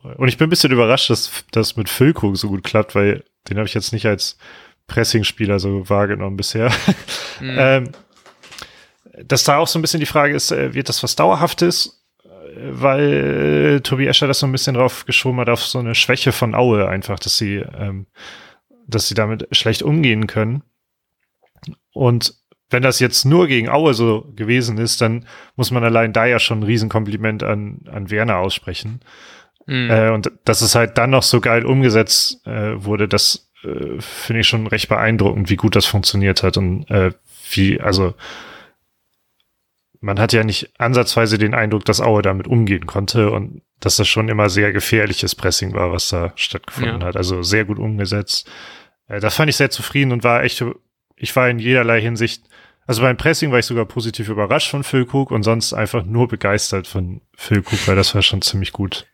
[0.00, 3.56] und ich bin ein bisschen überrascht, dass das mit Füllkrug so gut klappt, weil den
[3.56, 4.38] habe ich jetzt nicht als
[4.86, 6.70] Pressing-Spieler so wahrgenommen bisher.
[7.40, 7.56] Mhm.
[7.58, 7.92] ähm,
[9.24, 12.06] dass da auch so ein bisschen die Frage ist, äh, wird das was Dauerhaftes?
[12.54, 16.30] Weil äh, Tobi Escher das so ein bisschen drauf geschoben hat, auf so eine Schwäche
[16.30, 18.06] von Aue einfach, dass sie ähm,
[18.86, 20.62] dass sie damit schlecht umgehen können.
[21.92, 22.34] Und
[22.70, 26.38] wenn das jetzt nur gegen Aue so gewesen ist, dann muss man allein da ja
[26.38, 29.00] schon ein Riesenkompliment an, an Werner aussprechen.
[29.66, 29.90] Mhm.
[29.90, 34.40] Äh, und dass es halt dann noch so geil umgesetzt äh, wurde, das äh, finde
[34.40, 37.10] ich schon recht beeindruckend, wie gut das funktioniert hat und äh,
[37.50, 38.14] wie, also
[40.00, 44.08] man hat ja nicht ansatzweise den Eindruck, dass Aue damit umgehen konnte und dass das
[44.08, 47.06] schon immer sehr gefährliches Pressing war, was da stattgefunden ja.
[47.06, 47.16] hat.
[47.16, 48.50] Also sehr gut umgesetzt.
[49.08, 50.64] Äh, da fand ich sehr zufrieden und war echt,
[51.16, 52.44] ich war in jederlei Hinsicht,
[52.86, 56.28] also beim Pressing war ich sogar positiv überrascht von Phil Cook und sonst einfach nur
[56.28, 59.06] begeistert von Phil Cook, weil das war schon ziemlich gut.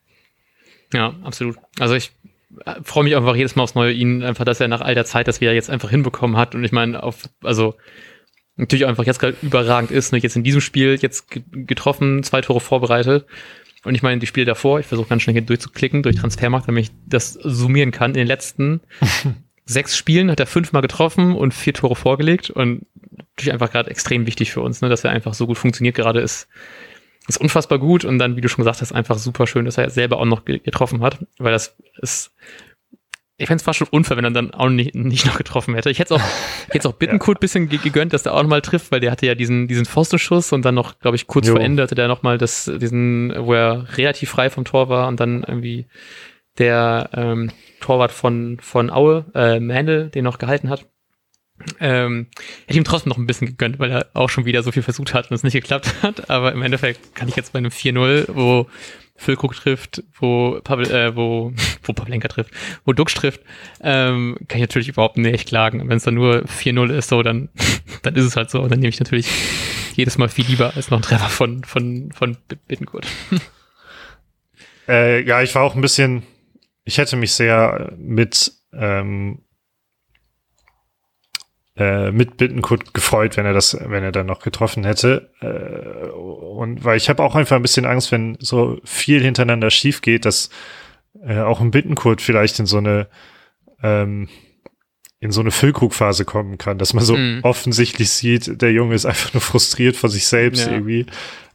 [0.94, 1.57] Ja, absolut.
[1.81, 2.12] Also ich
[2.64, 5.05] äh, freue mich einfach jedes Mal aufs Neue, ihn einfach, dass er nach all der
[5.05, 7.75] Zeit das wieder jetzt einfach hinbekommen hat und ich meine, auf, also
[8.56, 12.60] natürlich einfach jetzt gerade überragend ist, ne, jetzt in diesem Spiel jetzt getroffen, zwei Tore
[12.60, 13.26] vorbereitet.
[13.84, 16.86] Und ich meine, die Spiele davor, ich versuche ganz schnell hier durchzuklicken durch Transfermarkt, damit
[16.86, 18.10] ich das summieren kann.
[18.10, 18.80] In den letzten
[19.64, 22.86] sechs Spielen hat er fünfmal getroffen und vier Tore vorgelegt und
[23.36, 26.20] natürlich einfach gerade extrem wichtig für uns, ne, dass er einfach so gut funktioniert gerade
[26.20, 26.48] ist.
[27.28, 29.90] Ist unfassbar gut und dann, wie du schon gesagt hast, einfach super schön, dass er
[29.90, 32.32] selber auch noch getroffen hat, weil das ist,
[33.38, 35.90] ich fände es fast schon unfair, wenn er dann auch nicht, nicht noch getroffen hätte.
[35.90, 36.27] Ich hätte es auch,
[36.72, 37.40] jetzt auch Bittenkurt ja.
[37.40, 40.64] bisschen gegönnt, dass der auch nochmal trifft, weil der hatte ja diesen, diesen Pfostenschuss und
[40.64, 41.55] dann noch, glaube ich, kurz jo.
[41.55, 45.20] vor Ende hatte der nochmal das, diesen, wo er relativ frei vom Tor war und
[45.20, 45.87] dann irgendwie
[46.59, 50.87] der ähm, Torwart von, von Aue, äh, Mandel, den noch gehalten hat.
[51.81, 52.29] Ähm,
[52.66, 55.14] hätte ihm trotzdem noch ein bisschen gegönnt, weil er auch schon wieder so viel versucht
[55.14, 56.31] hat und es nicht geklappt hat.
[56.31, 58.66] Aber im Endeffekt kann ich jetzt bei einem 4-0, wo
[59.16, 61.52] Füllkrug trifft, wo Pavel, äh, wo,
[61.83, 62.50] wo Pavlenka trifft,
[62.85, 63.40] wo Dux trifft,
[63.81, 65.88] ähm, kann ich natürlich überhaupt nicht klagen.
[65.88, 67.48] Wenn es dann nur 4-0 ist, so, dann,
[68.02, 68.61] dann ist es halt so.
[68.61, 69.29] Und dann nehme ich natürlich
[69.94, 72.37] jedes Mal viel lieber als noch ein Treffer von, von, von
[72.68, 73.07] Bittenkurt.
[74.88, 76.22] Äh, ja, ich war auch ein bisschen,
[76.85, 79.40] ich hätte mich sehr mit ähm,
[81.76, 85.30] äh, mit Bittenkurt gefreut, wenn er das, wenn er dann noch getroffen hätte.
[85.40, 90.00] Äh, und weil ich habe auch einfach ein bisschen Angst, wenn so viel hintereinander schief
[90.00, 90.50] geht, dass
[91.22, 93.08] äh, auch ein Bittenkurt vielleicht in so eine
[93.82, 94.28] ähm,
[95.18, 97.40] in so eine Füllkrugphase kommen kann, dass man so mm.
[97.42, 100.72] offensichtlich sieht, der Junge ist einfach nur frustriert vor sich selbst ja.
[100.72, 101.06] irgendwie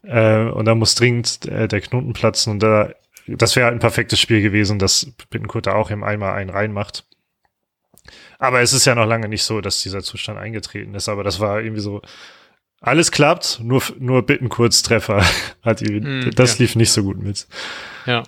[0.04, 2.92] äh, und da muss dringend äh, der Knoten platzen und da
[3.28, 7.06] das wäre ein perfektes Spiel gewesen, dass Bittenkurt da auch im Eimer einen reinmacht.
[8.42, 11.08] Aber es ist ja noch lange nicht so, dass dieser Zustand eingetreten ist.
[11.10, 12.02] Aber das war irgendwie so,
[12.80, 15.24] alles klappt, nur, nur Bittenkurz Treffer
[15.62, 16.64] hat die, mm, das ja.
[16.64, 17.48] lief nicht so gut mit.
[18.08, 18.24] Ja.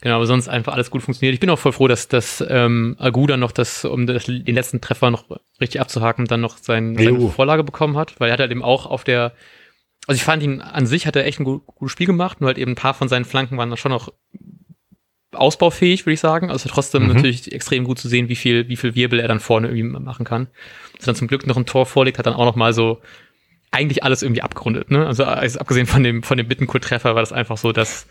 [0.00, 1.34] Genau, aber sonst einfach alles gut funktioniert.
[1.34, 4.46] Ich bin auch voll froh, dass, dass ähm, Agu dann noch das, um das, den
[4.46, 5.24] letzten Treffer noch
[5.60, 8.86] richtig abzuhaken, dann noch sein, seine Vorlage bekommen hat, weil er hat halt eben auch
[8.86, 9.32] auf der
[10.06, 12.48] also ich fand ihn an sich hat er echt ein gut, gutes Spiel gemacht, nur
[12.48, 14.10] halt eben ein paar von seinen Flanken waren da schon noch
[15.32, 16.50] ausbaufähig, würde ich sagen.
[16.50, 17.14] Also trotzdem mhm.
[17.14, 20.24] natürlich extrem gut zu sehen, wie viel, wie viel Wirbel er dann vorne irgendwie machen
[20.24, 20.48] kann.
[20.96, 23.00] Dass er dann zum Glück noch ein Tor vorlegt, hat dann auch noch mal so
[23.70, 24.90] eigentlich alles irgendwie abgerundet.
[24.90, 25.06] Ne?
[25.06, 28.06] Also, also abgesehen von dem von dem Bittenkult-Treffer war das einfach so, dass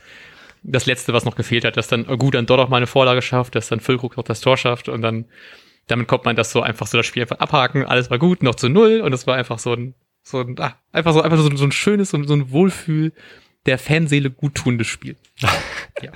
[0.63, 3.21] das letzte, was noch gefehlt hat, dass dann gut dann doch noch mal eine Vorlage
[3.21, 5.25] schafft, dass dann Füllkrug noch das Tor schafft und dann
[5.87, 8.55] damit kommt man das so einfach so das Spiel einfach abhaken, alles war gut, noch
[8.55, 9.95] zu null und es war einfach so ein
[10.27, 13.13] so ein, ah, einfach so, einfach so, so ein schönes, so, so ein Wohlfühl
[13.65, 15.15] der Fanseele guttunendes Spiel.
[16.01, 16.11] ja.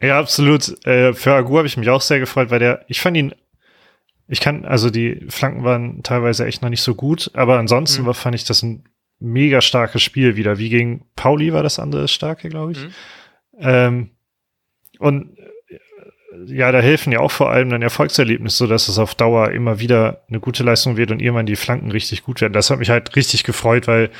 [0.00, 0.86] Ja, absolut.
[0.86, 3.34] Äh, für Agu habe ich mich auch sehr gefreut, weil der, ich fand ihn,
[4.28, 8.06] ich kann, also die Flanken waren teilweise echt noch nicht so gut, aber ansonsten mhm.
[8.06, 8.84] war, fand ich das ein
[9.18, 10.58] mega starkes Spiel wieder.
[10.58, 12.78] Wie gegen Pauli war das andere starke, glaube ich.
[12.78, 12.90] Mhm.
[13.60, 14.10] Ähm,
[14.98, 15.38] und
[16.46, 19.80] ja, da helfen ja auch vor allem dann Erfolgserlebnisse, so dass es auf Dauer immer
[19.80, 22.52] wieder eine gute Leistung wird und irgendwann die Flanken richtig gut werden.
[22.52, 24.10] Das hat mich halt richtig gefreut, weil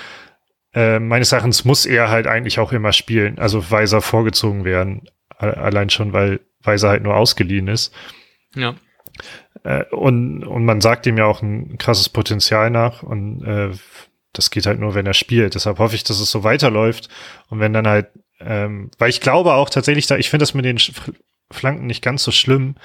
[0.74, 5.90] äh, meines Erachtens muss er halt eigentlich auch immer spielen, also Weiser vorgezogen werden, allein
[5.90, 7.94] schon, weil Weiser halt nur ausgeliehen ist.
[8.54, 8.74] Ja.
[9.64, 13.70] Äh, und, und man sagt ihm ja auch ein krasses Potenzial nach und äh,
[14.32, 15.54] das geht halt nur, wenn er spielt.
[15.54, 17.08] Deshalb hoffe ich, dass es so weiterläuft.
[17.48, 18.08] Und wenn dann halt,
[18.40, 20.78] ähm, weil ich glaube auch tatsächlich da, ich finde das mit den
[21.50, 22.76] Flanken nicht ganz so schlimm.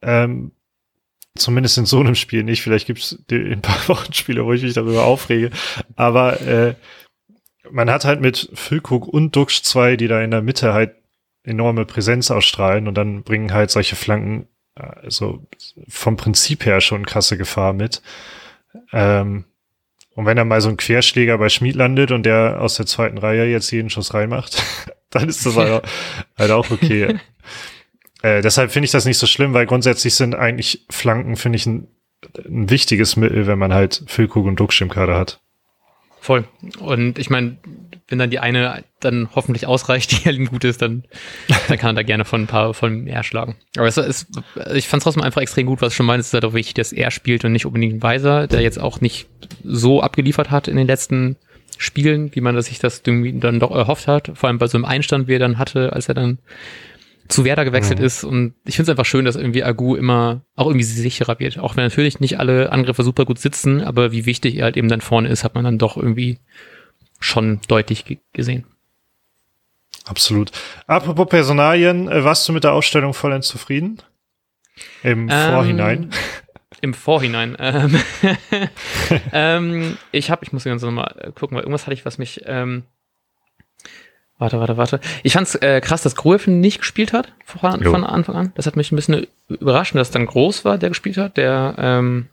[0.00, 0.52] Ähm,
[1.36, 2.62] zumindest in so einem Spiel nicht.
[2.62, 5.50] Vielleicht gibt es ein paar Wochen Spiele, wo ich mich darüber aufrege.
[5.96, 6.74] Aber äh,
[7.70, 10.94] man hat halt mit Füllkrug und Duxch zwei, die da in der Mitte halt
[11.42, 15.46] enorme Präsenz ausstrahlen und dann bringen halt solche Flanken also
[15.88, 18.02] vom Prinzip her schon krasse Gefahr mit.
[18.92, 19.44] Ähm,
[20.14, 23.18] und wenn da mal so ein Querschläger bei Schmied landet und der aus der zweiten
[23.18, 24.62] Reihe jetzt jeden Schuss reinmacht,
[25.10, 25.84] dann ist das halt,
[26.38, 27.18] halt auch okay.
[28.22, 31.66] äh, deshalb finde ich das nicht so schlimm, weil grundsätzlich sind eigentlich Flanken, finde ich,
[31.66, 31.88] ein,
[32.44, 35.40] ein wichtiges Mittel, wenn man halt Füllkrug und Duxch im Kader hat.
[36.20, 36.44] Voll.
[36.80, 37.56] Und ich meine,
[38.10, 41.04] wenn dann die eine dann hoffentlich ausreicht, die halt gut ist, dann,
[41.68, 43.56] dann kann er da gerne von ein paar von mehr schlagen.
[43.76, 44.26] Aber es ist,
[44.74, 46.74] ich fand es trotzdem einfach extrem gut, was schon meint, es ist halt auch wichtig,
[46.74, 49.28] dass er spielt und nicht unbedingt ein Weiser, der jetzt auch nicht
[49.64, 51.36] so abgeliefert hat in den letzten
[51.78, 54.32] Spielen, wie man sich das dann doch erhofft hat.
[54.34, 56.38] Vor allem bei so einem Einstand, wie er dann hatte, als er dann
[57.28, 58.04] zu Werder gewechselt mhm.
[58.04, 58.24] ist.
[58.24, 61.58] Und ich finde es einfach schön, dass irgendwie Agu immer auch irgendwie sicherer wird.
[61.58, 64.88] Auch wenn natürlich nicht alle Angriffe super gut sitzen, aber wie wichtig er halt eben
[64.88, 66.38] dann vorne ist, hat man dann doch irgendwie
[67.20, 68.66] schon deutlich gesehen.
[70.06, 70.50] Absolut.
[70.86, 73.98] Apropos Personalien, äh, warst du mit der Ausstellung vollends zufrieden?
[75.02, 76.10] Im ähm, Vorhinein?
[76.80, 77.56] Im Vorhinein.
[77.58, 78.00] Ähm,
[79.32, 82.42] ähm, ich habe, ich muss ganz nochmal gucken, weil irgendwas hatte ich, was mich.
[82.46, 82.84] Ähm,
[84.38, 85.00] warte, warte, warte.
[85.22, 88.52] Ich fand's äh, krass, dass Gruev nicht gespielt hat von, von, Anfang an.
[88.54, 92.28] Das hat mich ein bisschen überrascht, dass dann Groß war, der gespielt hat, der ähm,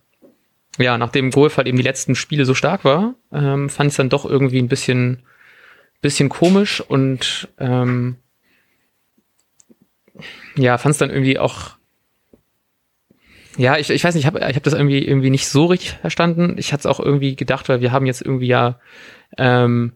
[0.78, 3.98] ja, nachdem Golf halt eben die letzten Spiele so stark war, ähm, fand ich es
[3.98, 5.24] dann doch irgendwie ein bisschen,
[6.02, 8.18] bisschen komisch und ähm,
[10.56, 11.78] ja, fand es dann irgendwie auch
[13.58, 15.94] ja, ich, ich weiß nicht, ich habe ich hab das irgendwie irgendwie nicht so richtig
[15.94, 16.56] verstanden.
[16.58, 18.80] Ich hatte es auch irgendwie gedacht, weil wir haben jetzt irgendwie ja
[19.38, 19.94] ähm,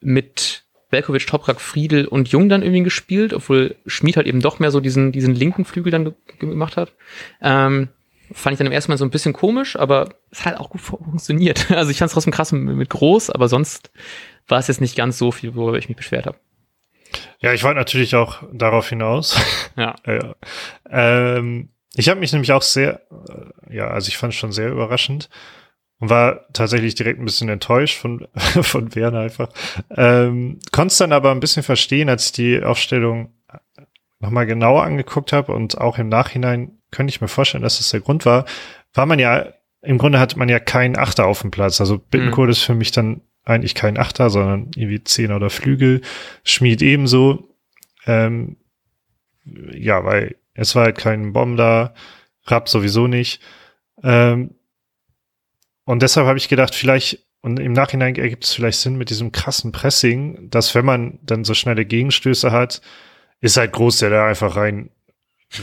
[0.00, 4.70] mit Belkovic, Toprak, Friedel und Jung dann irgendwie gespielt, obwohl Schmid halt eben doch mehr
[4.70, 6.92] so diesen diesen linken Flügel dann gemacht hat.
[7.42, 7.88] Ähm,
[8.32, 10.80] fand ich dann im ersten Mal so ein bisschen komisch, aber es hat auch gut
[10.80, 11.70] funktioniert.
[11.74, 13.90] Also ich fand es trotzdem krass mit groß, aber sonst
[14.48, 16.38] war es jetzt nicht ganz so viel, worüber ich mich beschwert habe.
[17.40, 19.38] Ja, ich wollte natürlich auch darauf hinaus.
[19.76, 19.96] Ja.
[20.06, 20.36] ja.
[20.88, 24.70] Ähm, ich habe mich nämlich auch sehr, äh, ja, also ich fand es schon sehr
[24.70, 25.28] überraschend
[25.98, 29.48] und war tatsächlich direkt ein bisschen enttäuscht von, von Werner einfach.
[29.90, 33.34] Ähm, Konnte es dann aber ein bisschen verstehen, als ich die Aufstellung
[34.20, 38.00] nochmal genauer angeguckt habe und auch im Nachhinein könnte ich mir vorstellen, dass das der
[38.00, 38.46] Grund war,
[38.94, 39.52] war man ja,
[39.82, 41.80] im Grunde hatte man ja keinen Achter auf dem Platz.
[41.80, 42.52] Also Bittencourt mhm.
[42.52, 46.00] ist für mich dann eigentlich kein Achter, sondern irgendwie Zehner oder Flügel.
[46.44, 47.48] Schmied ebenso.
[48.06, 48.56] Ähm,
[49.44, 51.94] ja, weil es war halt kein Bomb da,
[52.46, 53.42] Rapp sowieso nicht.
[54.02, 54.54] Ähm,
[55.84, 59.32] und deshalb habe ich gedacht, vielleicht, und im Nachhinein ergibt es vielleicht Sinn mit diesem
[59.32, 62.80] krassen Pressing, dass wenn man dann so schnelle Gegenstöße hat,
[63.40, 64.90] ist halt groß, der da einfach rein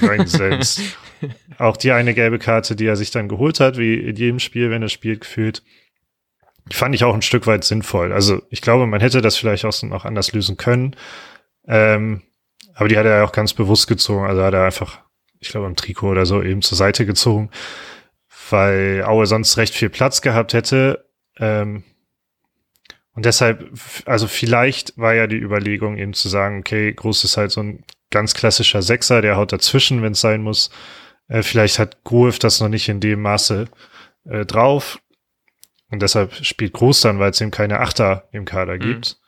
[0.02, 0.82] reingesetzt.
[1.58, 4.70] auch die eine gelbe Karte, die er sich dann geholt hat, wie in jedem Spiel,
[4.70, 5.64] wenn er spielt, gefühlt,
[6.72, 8.14] die fand ich auch ein Stück weit sinnvoll.
[8.14, 10.96] Also ich glaube, man hätte das vielleicht auch noch anders lösen können.
[11.68, 12.22] Ähm,
[12.74, 14.26] aber die hat er ja auch ganz bewusst gezogen.
[14.26, 15.00] Also hat er einfach,
[15.40, 17.50] ich glaube, im Trikot oder so eben zur Seite gezogen,
[18.50, 21.06] weil Aue sonst recht viel Platz gehabt hätte.
[21.38, 21.84] Ähm,
[23.13, 23.69] und deshalb,
[24.06, 27.84] also vielleicht war ja die Überlegung eben zu sagen, okay, Groß ist halt so ein
[28.10, 30.69] ganz klassischer Sechser, der haut dazwischen, wenn es sein muss.
[31.28, 33.67] Äh, vielleicht hat Gruev das noch nicht in dem Maße
[34.26, 35.00] äh, drauf.
[35.89, 38.80] Und deshalb spielt Groß dann, weil es eben keine Achter im Kader mhm.
[38.80, 39.19] gibt.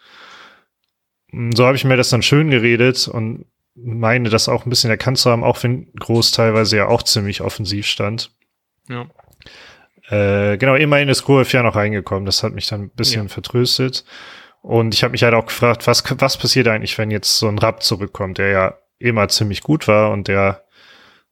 [1.31, 4.91] Mm, so habe ich mir das dann schön geredet und meine, das auch ein bisschen
[4.91, 8.31] erkannt zu haben, auch wenn Groß teilweise ja auch ziemlich offensiv stand.
[8.87, 9.07] Ja.
[10.09, 12.25] Äh, genau, immerhin ist Gruev ja noch reingekommen.
[12.25, 13.29] Das hat mich dann ein bisschen ja.
[13.29, 14.03] vertröstet.
[14.61, 17.59] Und ich habe mich halt auch gefragt, was, was passiert eigentlich, wenn jetzt so ein
[17.59, 20.63] Rapp zurückkommt, der ja immer ziemlich gut war und der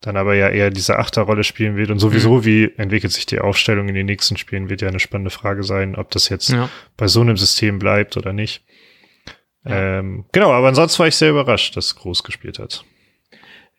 [0.01, 1.91] dann aber ja eher diese Achterrolle spielen wird.
[1.91, 2.45] Und sowieso, mhm.
[2.45, 5.95] wie entwickelt sich die Aufstellung in den nächsten Spielen, wird ja eine spannende Frage sein,
[5.95, 6.69] ob das jetzt ja.
[6.97, 8.65] bei so einem System bleibt oder nicht.
[9.63, 9.99] Ja.
[9.99, 12.83] Ähm, genau, aber ansonsten war ich sehr überrascht, dass Groß gespielt hat.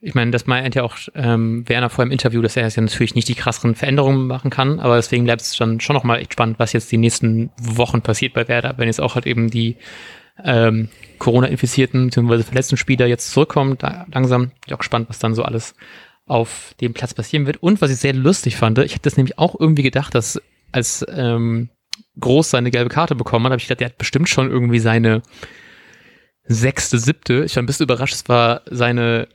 [0.04, 2.82] Ich meine, das meint ja auch ähm, Werner vor im Interview, dass er jetzt ja
[2.82, 6.32] natürlich nicht die krasseren Veränderungen machen kann, aber deswegen bleibt es dann schon nochmal echt
[6.32, 9.76] spannend, was jetzt die nächsten Wochen passiert bei Werder, wenn jetzt auch halt eben die
[10.42, 10.88] ähm,
[11.18, 12.42] Corona-infizierten bzw.
[12.42, 14.48] verletzten Spieler jetzt zurückkommen, da langsam.
[14.48, 15.76] Bin ich auch gespannt, was dann so alles
[16.26, 17.62] auf dem Platz passieren wird.
[17.62, 21.06] Und was ich sehr lustig fand, ich hätte das nämlich auch irgendwie gedacht, dass als
[21.08, 21.68] ähm,
[22.18, 25.22] Groß seine gelbe Karte bekommen hat, habe ich gedacht, der hat bestimmt schon irgendwie seine
[26.44, 27.44] sechste, siebte.
[27.44, 29.28] Ich war ein bisschen überrascht, es war seine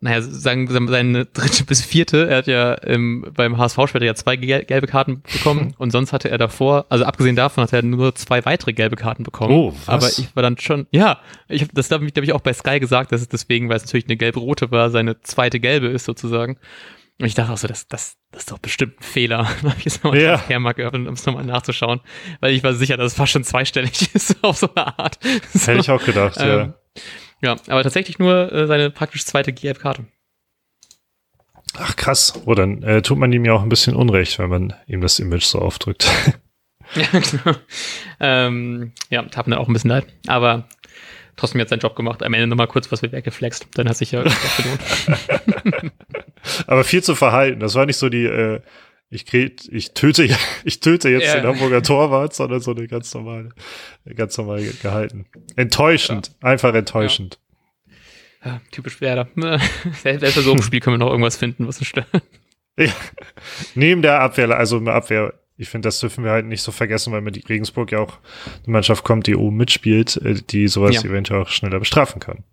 [0.00, 2.28] naja, sagen seine dritte bis vierte.
[2.28, 6.30] Er hat ja ähm, beim HSV später ja zwei gelbe Karten bekommen und sonst hatte
[6.30, 9.52] er davor, also abgesehen davon hat er nur zwei weitere gelbe Karten bekommen.
[9.52, 9.88] Oh, was?
[9.88, 12.52] Aber ich war dann schon, ja, ich habe das habe ich, hab ich auch bei
[12.52, 16.04] Sky gesagt, dass es deswegen, weil es natürlich eine gelb-rote war, seine zweite gelbe ist
[16.04, 16.58] sozusagen.
[17.20, 19.46] Und ich dachte auch so, das, das, das ist doch bestimmt ein Fehler.
[19.62, 20.40] Dann habe ich jetzt nochmal ja.
[20.48, 22.00] Hermark geöffnet, um es nochmal nachzuschauen,
[22.40, 25.18] weil ich war sicher, dass es fast schon zweistellig ist auf so eine Art.
[25.52, 26.74] So, Hätte ich auch gedacht, ähm, ja.
[27.42, 30.04] Ja, aber tatsächlich nur äh, seine praktisch zweite GF-Karte.
[31.78, 32.40] Ach krass.
[32.46, 35.18] Oh, dann äh, tut man ihm ja auch ein bisschen Unrecht, wenn man ihm das
[35.18, 36.10] Image so aufdrückt.
[36.94, 37.56] ja, genau.
[38.18, 40.06] Ähm, ja, tat mir auch ein bisschen leid.
[40.26, 40.68] Aber
[41.36, 42.22] trotzdem hat seinen Job gemacht.
[42.22, 43.68] Am Ende nochmal kurz was wird weggeflext.
[43.74, 44.22] Dann hat sich ja
[44.56, 45.92] gelohnt.
[46.66, 47.60] Aber viel zu verhalten.
[47.60, 48.60] Das war nicht so die, äh,
[49.10, 50.28] ich, krieg, ich töte,
[50.64, 51.40] ich töte jetzt ja.
[51.40, 53.50] den Hamburger Torwart, sondern so eine ganz normale,
[54.14, 55.26] ganz normal gehalten.
[55.56, 56.48] Enttäuschend, ja.
[56.48, 57.38] einfach enttäuschend.
[58.44, 58.60] Ja.
[58.70, 59.28] typisch Werder.
[60.02, 62.06] Selbst bei so einem Spiel können wir noch irgendwas finden, was uns stört.
[62.78, 62.92] Ja.
[63.74, 67.12] Neben der Abwehr, also im Abwehr, ich finde, das dürfen wir halt nicht so vergessen,
[67.12, 68.18] weil mit Regensburg ja auch
[68.64, 72.44] eine Mannschaft kommt, die oben mitspielt, äh, die sowas eventuell auch schneller bestrafen kann.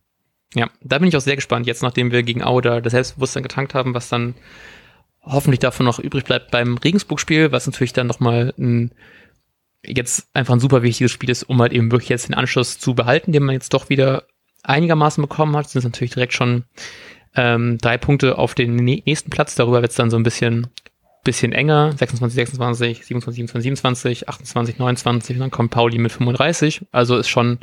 [0.56, 3.74] Ja, da bin ich auch sehr gespannt, jetzt nachdem wir gegen Auda das Selbstbewusstsein getankt
[3.74, 4.34] haben, was dann
[5.28, 8.92] hoffentlich davon noch übrig bleibt beim Regensburg-Spiel, was natürlich dann nochmal ein
[9.86, 12.96] jetzt einfach ein super wichtiges Spiel ist, um halt eben wirklich jetzt den Anschluss zu
[12.96, 14.24] behalten, den man jetzt doch wieder
[14.64, 16.66] einigermaßen bekommen hat, sind es natürlich direkt schon
[17.36, 19.56] ähm, drei Punkte auf den nächsten Platz.
[19.56, 20.68] Darüber wird es dann so ein bisschen,
[21.24, 21.94] bisschen enger.
[21.96, 26.86] 26, 26, 27, 27, 27, 28, 29 und dann kommt Pauli mit 35.
[26.92, 27.60] Also ist schon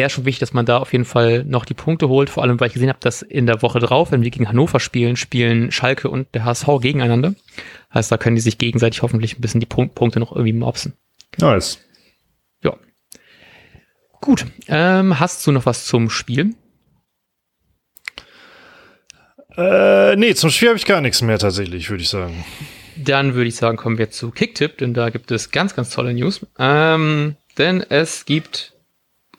[0.00, 2.30] wäre schon wichtig, dass man da auf jeden Fall noch die Punkte holt.
[2.30, 4.80] Vor allem, weil ich gesehen habe, dass in der Woche drauf, wenn wir gegen Hannover
[4.80, 7.34] spielen, spielen Schalke und der HSV gegeneinander.
[7.92, 10.94] Heißt, da können die sich gegenseitig hoffentlich ein bisschen die Punkt Punkte noch irgendwie mopsen.
[11.38, 11.80] Nice.
[12.64, 12.74] Ja.
[14.22, 14.46] Gut.
[14.68, 16.54] Ähm, hast du noch was zum Spiel?
[19.54, 22.42] Äh, nee, zum Spiel habe ich gar nichts mehr tatsächlich, würde ich sagen.
[22.96, 26.14] Dann würde ich sagen, kommen wir zu Kicktipp, denn da gibt es ganz, ganz tolle
[26.14, 26.46] News.
[26.58, 28.69] Ähm, denn es gibt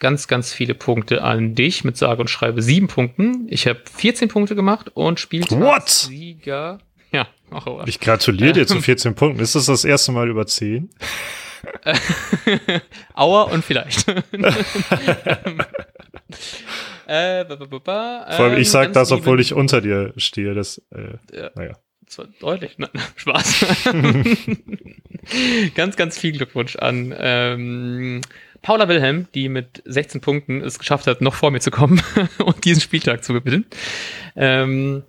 [0.02, 3.48] ganz, ganz viele Punkte an dich mit sage und schreibe sieben Punkten.
[3.50, 6.80] Ich habe 14 Punkte gemacht und Spieltagssieger.
[7.14, 7.82] Ja, ach, oh.
[7.86, 9.42] Ich gratuliere dir zu 14 Punkten.
[9.42, 10.90] Ist das das erste Mal über 10?
[13.14, 14.08] Aua und vielleicht.
[17.06, 20.56] äh, ba, ba, ba, Vor allem, ich ähm, sag das, obwohl ich unter dir stehe.
[20.56, 21.52] Das, äh, ja.
[21.56, 21.78] naja.
[22.08, 22.80] Das war deutlich.
[22.80, 22.90] Ne?
[23.16, 23.66] Spaß.
[25.76, 28.22] ganz, ganz viel Glückwunsch an ähm,
[28.62, 32.02] Paula Wilhelm, die mit 16 Punkten es geschafft hat, noch vor mir zu kommen
[32.46, 33.66] und diesen Spieltag zu gewinnen.
[34.36, 35.04] Ähm,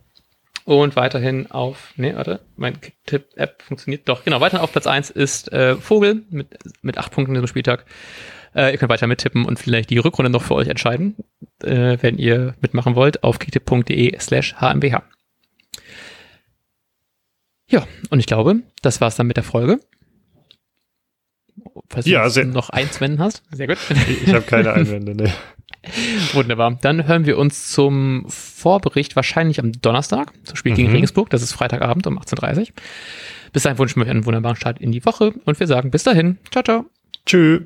[0.64, 4.24] und weiterhin auf, nee, warte, mein Tipp-App funktioniert doch.
[4.24, 6.48] Genau, weiterhin auf Platz 1 ist äh, Vogel mit,
[6.82, 7.84] mit 8 Punkten in diesem Spieltag.
[8.54, 11.16] Äh, ihr könnt weiter mittippen und vielleicht die Rückrunde noch für euch entscheiden,
[11.62, 15.02] äh, wenn ihr mitmachen wollt, auf kicktipp.de slash hmbh.
[17.68, 19.80] Ja, und ich glaube, das war's dann mit der Folge.
[21.88, 23.42] Falls ja, du noch Einwände hast.
[23.50, 23.78] Sehr gut.
[24.24, 25.32] Ich habe keine Einwände, ne.
[26.32, 26.78] Wunderbar.
[26.80, 30.76] Dann hören wir uns zum Vorbericht wahrscheinlich am Donnerstag, zum Spiel mhm.
[30.76, 31.30] gegen Regensburg.
[31.30, 32.66] Das ist Freitagabend um 18.30 Uhr.
[33.52, 36.04] Bis dahin wünschen wir euch einen wunderbaren Start in die Woche und wir sagen bis
[36.04, 36.38] dahin.
[36.50, 36.86] Ciao, ciao.
[37.26, 37.62] Tschüss.